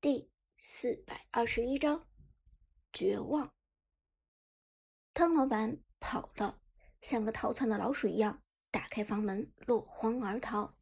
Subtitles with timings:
[0.00, 2.08] 第四百二十一章
[2.90, 3.52] 绝望。
[5.12, 6.62] 汤老板跑了，
[7.02, 10.74] 像个逃窜的老鼠一样，打开房门，落荒而逃。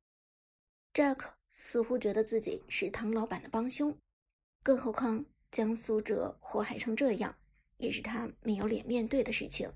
[0.95, 3.99] Jack 似乎觉得自己是汤老板的帮凶，
[4.63, 7.41] 更何况将苏哲祸害成这样，
[7.79, 9.69] 也是他没有脸面对的事情。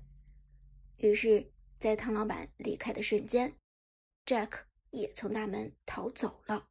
[0.95, 1.51] 于是，
[1.81, 3.59] 在汤老板离开的瞬间
[4.25, 6.69] ，Jack 也从大门逃走了。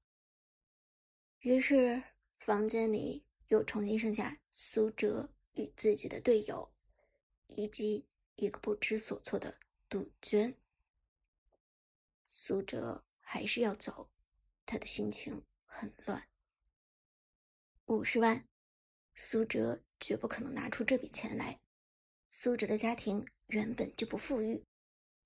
[1.41, 2.05] 于是。
[2.45, 6.73] 房间里又重新剩下苏哲与自己的队友，
[7.47, 8.05] 以及
[8.35, 9.59] 一个不知所措的
[9.89, 10.59] 杜鹃。
[12.27, 14.11] 苏哲还是要走，
[14.67, 16.27] 他的心情很乱。
[17.87, 18.49] 五十万，
[19.15, 21.61] 苏哲绝不可能拿出这笔钱来。
[22.33, 24.65] 苏哲的家庭原本就不富裕，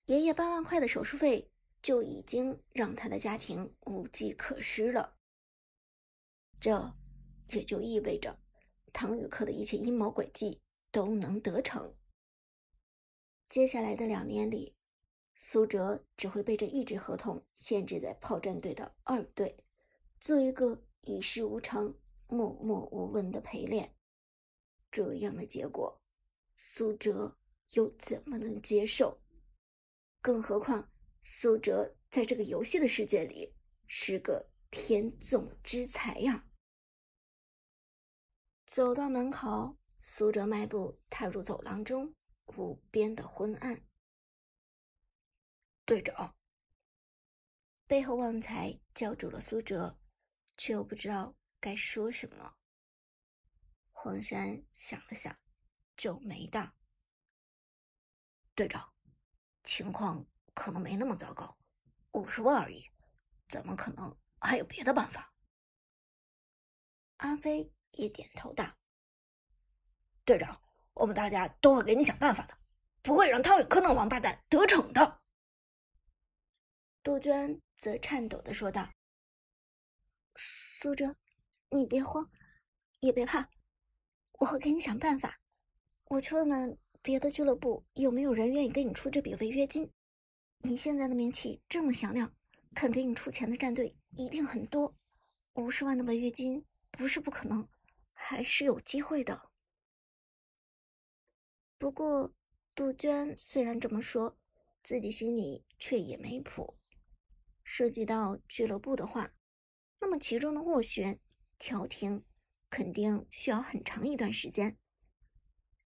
[0.04, 5.16] 爷爷八万块的手术费就已经让他的家庭无计可施了。
[6.60, 6.94] 这。
[7.50, 8.38] 也就意味着，
[8.92, 11.94] 唐雨克的一切阴谋诡计都能得逞。
[13.48, 14.74] 接下来的两年里，
[15.34, 19.56] 苏哲只会被这一纸合同限制在炮战队的二队，
[20.20, 23.94] 做一个一事无成、默默无闻的陪练。
[24.90, 26.00] 这样的结果，
[26.56, 27.36] 苏哲
[27.72, 29.20] 又怎么能接受？
[30.20, 30.90] 更何况，
[31.22, 33.54] 苏哲在这个游戏的世界里
[33.86, 36.48] 是个天纵之才呀！
[38.66, 42.12] 走到门口，苏哲迈步踏入走廊中，
[42.46, 43.80] 无边的昏暗。
[45.84, 46.36] 队长，
[47.86, 49.96] 背后旺财叫住了苏哲，
[50.56, 52.56] 却又不知道该说什么。
[53.92, 55.38] 黄山想了想，
[55.96, 56.74] 皱眉道
[58.56, 58.92] ：“队长，
[59.62, 61.56] 情况可能没那么糟糕，
[62.10, 62.84] 五十万而已，
[63.46, 65.32] 怎么可能还有别的办法？”
[67.18, 67.72] 阿飞。
[67.96, 68.76] 也点头道
[70.24, 70.62] ：“队长，
[70.94, 72.56] 我们大家都会给你想办法的，
[73.02, 75.20] 不会让汤宇科那王八蛋得逞的。”
[77.02, 78.90] 杜鹃则颤抖的说道
[80.34, 81.16] ：“苏哲，
[81.70, 82.30] 你别慌，
[83.00, 83.48] 也别怕，
[84.32, 85.40] 我会给你想办法。
[86.04, 89.90] 我去问问别的俱乐部有没有人愿意给你出这笔违约金。
[90.58, 92.34] 你现在的名气这么响亮，
[92.74, 94.96] 肯给你出钱的战队一定很多，
[95.54, 97.66] 五十万的违约金不是不可能。”
[98.18, 99.50] 还是有机会的。
[101.78, 102.34] 不过，
[102.74, 104.38] 杜鹃虽然这么说，
[104.82, 106.78] 自己心里却也没谱。
[107.62, 109.34] 涉及到俱乐部的话，
[110.00, 111.20] 那么其中的斡旋、
[111.58, 112.24] 调停，
[112.70, 114.78] 肯定需要很长一段时间。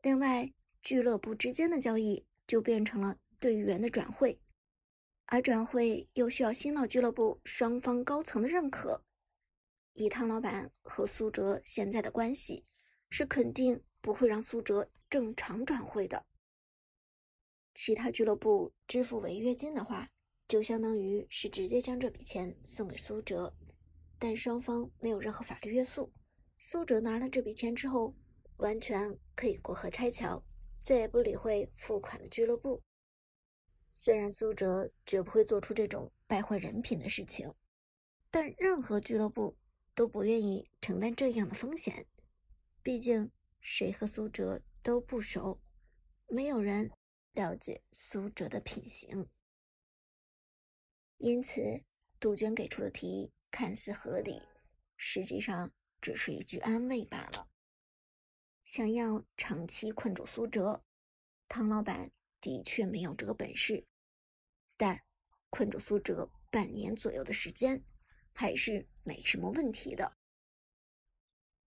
[0.01, 4.41] 另外，俱乐部之间的交易就变成了队员的转会，
[5.27, 9.05] 而转会又需要新老俱乐部双方高层的认可。
[9.95, 12.65] 以汤老板和苏哲现在的关系，
[13.09, 16.27] 是肯定不会让苏哲正常转会的。
[17.75, 20.11] 其他俱乐部支付违约金的话，
[20.49, 23.55] 就相当于是直接将这笔钱送给苏哲，
[24.19, 26.13] 但双方没有任何法律约束。
[26.59, 28.15] 苏哲拿了这笔钱之后，
[28.57, 30.45] 完全可以过河拆桥，
[30.83, 32.83] 再也不理会付款的俱乐部。
[33.93, 37.55] 虽然苏哲绝不会做出这种败坏人品的事情，
[38.31, 39.57] 但任何俱乐部。
[40.01, 42.07] 都不愿意承担这样的风险，
[42.83, 43.31] 毕竟
[43.61, 45.61] 谁和苏哲都不熟，
[46.27, 46.91] 没有人
[47.33, 49.29] 了解苏哲的品行。
[51.19, 51.85] 因此，
[52.19, 54.41] 杜鹃给出的提议看似合理，
[54.97, 57.51] 实际上只是一句安慰罢了。
[58.65, 60.83] 想要长期困住苏哲，
[61.47, 63.87] 汤老板的确没有这个本事，
[64.79, 65.03] 但
[65.51, 67.85] 困住苏哲半年左右的时间。
[68.33, 70.17] 还是没什么问题的。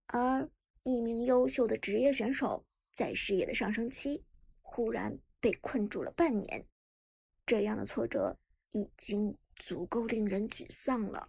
[0.06, 0.48] 而
[0.82, 4.24] 一名优秀的职业选手在事业的上升期，
[4.62, 6.66] 忽然被困住了半年，
[7.44, 8.38] 这样的挫折
[8.70, 11.28] 已经足够令人沮丧了。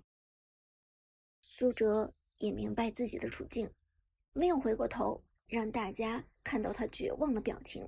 [1.41, 3.69] 苏哲也明白自己的处境，
[4.31, 7.85] 没有回过头让大家看到他绝望的表情，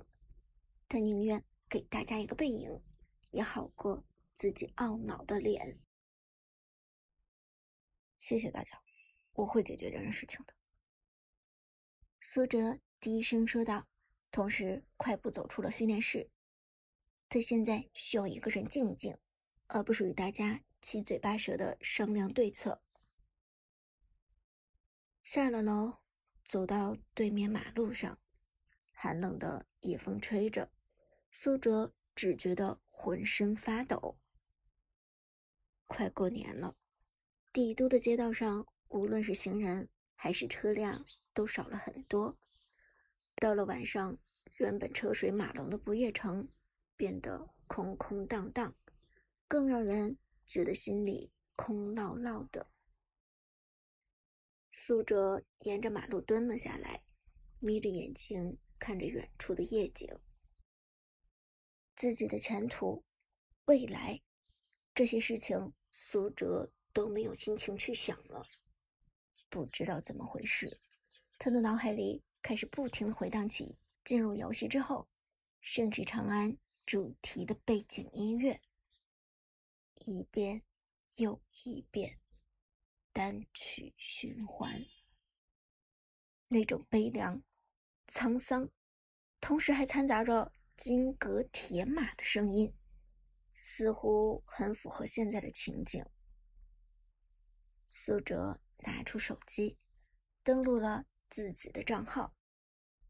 [0.86, 2.78] 他宁愿给大家一个背影，
[3.30, 4.04] 也好过
[4.36, 5.78] 自己懊恼的脸。
[8.18, 8.82] 谢谢大家，
[9.32, 10.54] 我会解决这件事情的。”
[12.20, 13.86] 苏哲低声说道，
[14.30, 16.30] 同时快步走出了训练室。
[17.28, 19.16] 他现在需要一个人静一静，
[19.66, 22.82] 而不是与大家七嘴八舌的商量对策。
[25.22, 25.98] 下了楼，
[26.44, 28.18] 走到对面马路上，
[28.90, 30.72] 寒冷的夜风吹着，
[31.30, 34.18] 苏哲只觉得浑身发抖。
[35.86, 36.76] 快过年了。
[37.52, 42.38] 帝都的街道上，无论是行人还是车辆都少了很多。
[43.36, 44.18] 到了晚上，
[44.58, 46.48] 原本车水马龙的不夜城
[46.96, 48.74] 变得空空荡荡，
[49.46, 52.70] 更让人觉得心里空落落的。
[54.70, 57.02] 苏哲沿着马路蹲了下来，
[57.58, 60.08] 眯着眼睛看着远处的夜景。
[61.96, 63.04] 自己的前途、
[63.64, 64.20] 未来，
[64.94, 68.44] 这些事情，苏哲都没有心情去想了。
[69.48, 70.80] 不知道怎么回事，
[71.38, 75.02] 他的脑海里开始不停的回荡起进入游戏之后
[75.60, 76.52] 《盛世长安》
[76.84, 78.60] 主题的背景音乐，
[80.06, 80.64] 一遍
[81.14, 82.18] 又一遍，
[83.12, 84.84] 单曲循环。
[86.48, 87.44] 那种悲凉、
[88.08, 88.68] 沧桑，
[89.40, 90.52] 同时还掺杂着。
[90.76, 92.72] 金戈铁马的声音，
[93.52, 96.04] 似乎很符合现在的情景。
[97.88, 99.78] 苏哲拿出手机，
[100.42, 102.36] 登录了自己的账号，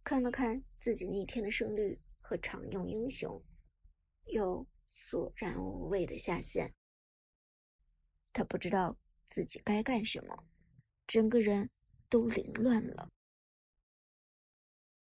[0.03, 3.45] 看了看自己逆天的胜率和常用英雄，
[4.27, 6.75] 又索然无味的下线。
[8.33, 10.49] 他不知道自己该干什么，
[11.07, 11.71] 整个人
[12.09, 13.11] 都凌乱了。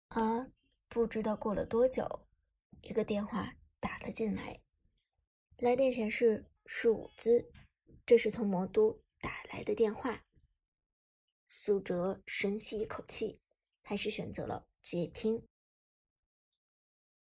[0.10, 0.52] 而
[0.88, 2.28] 不知道过了多久。
[2.82, 4.62] 一个电话打了进来，
[5.58, 7.52] 来电显示是伍兹，
[8.06, 10.22] 这是从魔都打来的电话。
[11.50, 13.40] 苏哲深吸一口气，
[13.82, 15.48] 还是选择了接听。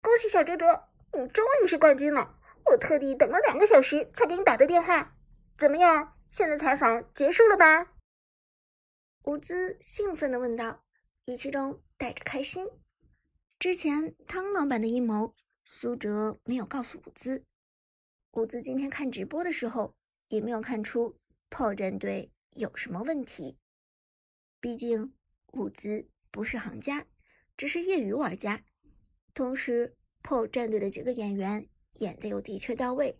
[0.01, 2.39] 恭喜小哲哲，你终于是冠军了！
[2.67, 5.17] 我特地等了两个小时才给你打的电话。
[5.57, 6.17] 怎么样？
[6.29, 7.97] 现在采访结束了吧？
[9.23, 10.85] 伍兹兴奋的问道，
[11.25, 12.65] 语气中带着开心。
[13.57, 15.35] 之前汤老板的阴谋。
[15.65, 17.45] 苏哲没有告诉伍兹，
[18.31, 19.93] 伍兹今天看直播的时候
[20.29, 21.18] 也没有看出
[21.49, 23.57] 炮战队有什么问题。
[24.59, 25.13] 毕竟
[25.53, 27.07] 伍兹不是行家，
[27.57, 28.63] 只是业余玩家。
[29.33, 31.67] 同时，炮战队的几个演员
[31.99, 33.19] 演的又的确到位，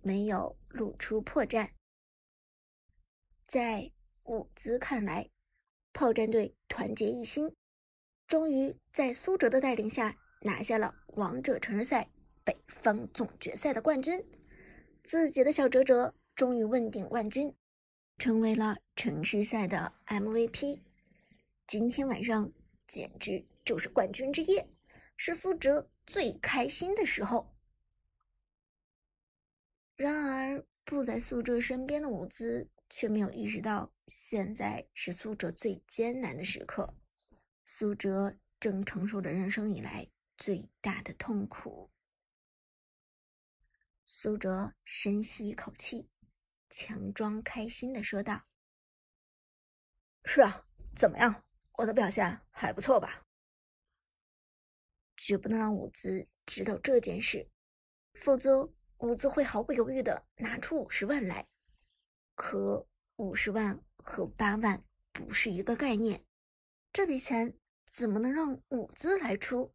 [0.00, 1.70] 没有露出破绽。
[3.46, 3.92] 在
[4.24, 5.30] 伍兹看来，
[5.92, 7.54] 炮战队团结一心，
[8.26, 10.18] 终于在苏哲的带领下。
[10.42, 12.10] 拿下了王者城市赛
[12.44, 14.24] 北方总决赛的冠军，
[15.02, 17.52] 自己的小哲哲终于问鼎冠军，
[18.18, 20.80] 成为了城市赛的 MVP。
[21.66, 22.52] 今天晚上
[22.86, 24.68] 简直就是冠军之夜，
[25.16, 27.54] 是苏哲最开心的时候。
[29.94, 36.94] 然而，不在苏哲身边的伍兹却没有意识到，现在是苏哲最艰难的时刻，
[37.64, 40.08] 苏哲正承受着人生以来。
[40.38, 41.90] 最大的痛苦。
[44.04, 46.10] 苏哲深吸一口气，
[46.68, 48.44] 强装开心的说道
[50.24, 51.44] ：“是啊，怎么样？
[51.78, 53.24] 我的表现还不错吧？”
[55.16, 57.48] 绝不能让伍兹知道这件事，
[58.14, 61.46] 否则伍兹会毫不犹豫的拿出五十万来。
[62.34, 62.86] 可
[63.16, 66.24] 五十万和八万不是一个概念，
[66.92, 67.56] 这笔钱
[67.90, 69.74] 怎么能让伍兹来出？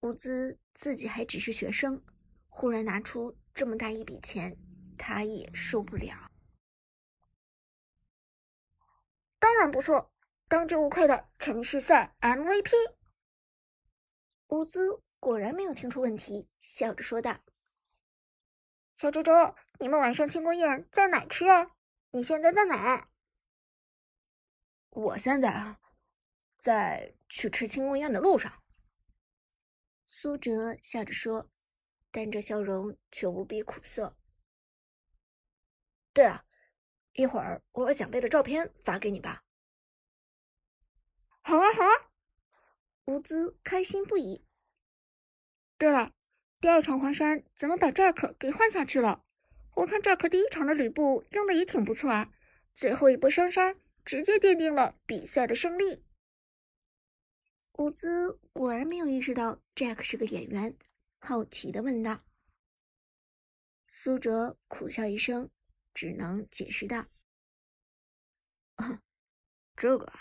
[0.00, 2.02] 伍兹自己还只是学生，
[2.48, 4.56] 忽然拿出这么大一笔钱，
[4.98, 6.30] 他也受不了。
[9.38, 10.12] 当然不错，
[10.48, 12.70] 当之无愧的城市赛 MVP。
[14.48, 17.38] 乌兹果然没有听出问题，笑着说道
[18.96, 21.70] ：“小周周，你们晚上庆功宴在哪吃啊？
[22.10, 23.08] 你现在在哪？”
[24.90, 25.78] 我现在啊，
[26.56, 28.62] 在去吃庆功宴的路上。
[30.06, 31.50] 苏哲笑着说，
[32.10, 34.16] 但这笑容却无比苦涩。
[36.18, 36.44] 对了，
[37.12, 39.44] 一会儿我把奖杯的照片发给你吧。
[41.42, 42.10] 好啊，好啊！
[43.04, 44.44] 乌兹开心不已。
[45.76, 46.12] 对了，
[46.58, 49.24] 第二场黄山怎么把 Jack 给换下去了？
[49.76, 52.32] 我看 Jack 第一场的吕布用的也挺不错啊，
[52.74, 56.04] 最后一波双杀直接奠定了比赛的胜利。
[57.74, 60.76] 伍兹果然没有意识到 Jack 是个演员，
[61.20, 62.22] 好奇的问道。
[63.88, 65.48] 苏哲苦笑一声，
[65.98, 67.08] 只能解释道：“，
[69.74, 70.12] 这个，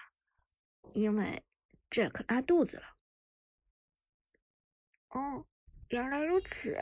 [0.91, 1.43] 因为
[1.91, 2.97] Jack 拉肚子了。”
[5.09, 5.45] 哦，
[5.89, 6.75] 原来如此。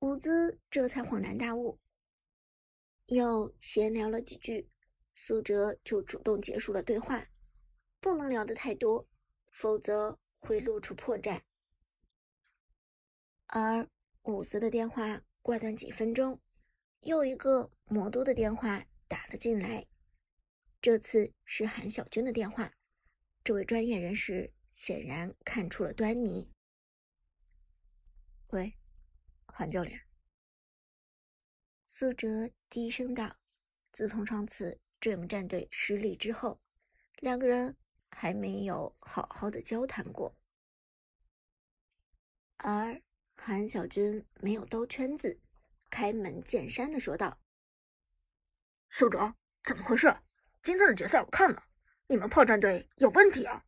[0.00, 1.80] 伍兹这才恍然大悟，
[3.06, 4.70] 又闲聊了几句，
[5.14, 7.28] 苏哲就主动结束了对话。
[7.98, 9.08] 不能聊得太多，
[9.50, 11.40] 否则会露出破绽。
[13.46, 13.88] 而
[14.24, 16.42] 伍兹的电话挂断几分钟，
[17.06, 19.86] 又一个魔都的电话打了进来。
[20.82, 22.74] 这次是韩小军的电话。
[23.44, 26.50] 这位专业人士显然看出了端倪。
[28.48, 28.76] 喂，
[29.46, 30.02] 韩教练。
[31.86, 33.36] 苏哲低声道
[33.92, 36.60] ：“自从上次 Dream 战队失利之后，
[37.20, 37.76] 两个人
[38.10, 40.36] 还没有好好的交谈过。”
[42.58, 43.00] 而
[43.36, 45.38] 韩小军没有兜圈子，
[45.96, 47.40] 开门见山的说道
[48.92, 49.34] ：“苏哲，
[49.64, 50.14] 怎么回事？
[50.62, 51.64] 今天的决赛我看了，
[52.06, 53.64] 你们炮战队有问题啊！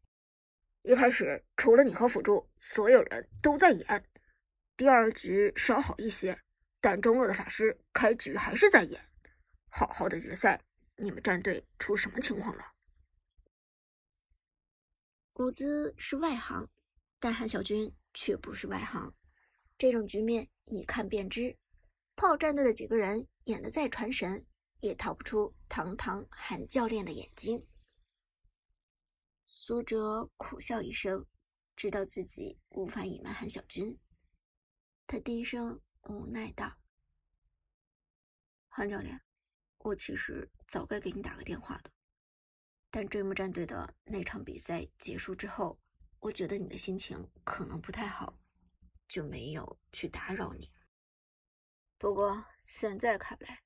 [0.82, 4.04] 一开始除了你和辅助，所有人都在演。
[4.76, 6.38] 第二局稍好一些，
[6.82, 9.02] 但中路的法师开局还是在演。
[9.70, 10.62] 好好的决赛，
[10.96, 12.62] 你们战队出什么情况了？”
[15.32, 16.68] 谷子是外行，
[17.18, 17.90] 但韩小军。
[18.12, 19.14] 却不是外行，
[19.78, 21.56] 这种局面一看便知。
[22.18, 24.44] 炮战队的几个人演的再传神，
[24.80, 27.64] 也逃不出堂堂韩教练的眼睛。
[29.46, 31.24] 苏哲苦笑一声，
[31.76, 33.96] 知道自己无法隐瞒韩小军，
[35.06, 36.76] 他低声无奈道
[38.66, 39.20] ：“韩教练，
[39.78, 41.92] 我其实早该给你打个电话的，
[42.90, 45.78] 但追梦战队的那场比赛结束之后。”
[46.18, 48.36] 我觉得你的心情可能不太好，
[49.06, 50.68] 就没有去打扰你。
[51.98, 53.64] 不过现在看来，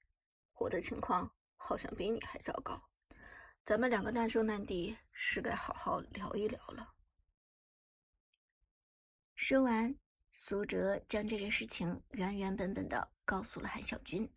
[0.55, 2.89] 我的情况好像比你还糟糕。
[3.62, 6.95] 咱们两个难兄难弟，是该好好聊一聊了。
[9.37, 9.95] 说完，
[10.31, 14.33] 苏哲将这件事情原原本本的告诉了韩小军，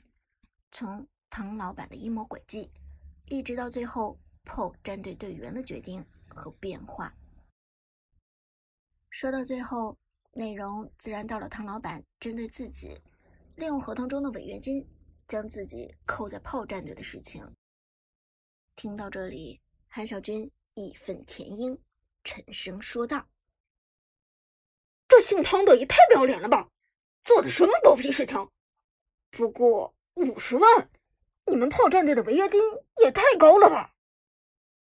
[0.71, 2.73] 从唐老板的阴谋诡计，
[3.27, 7.15] 一直到最后 PO 战队队员的决定和变化。
[9.09, 9.97] 说到最后，
[10.33, 13.01] 内容自然到了唐老板针对自己
[13.55, 14.85] 利用合同中的违约金
[15.27, 17.55] 将自己扣在炮战队的事情。
[18.75, 21.79] 听到这里，韩小军义愤填膺，
[22.25, 23.29] 沉声说道
[25.07, 26.69] ：“这姓汤的也太不要脸了吧！
[27.23, 28.49] 做的什么狗屁事情？
[29.31, 30.89] 不过五十万，
[31.45, 32.61] 你们炮战队的违约金
[33.01, 33.94] 也太高了吧？”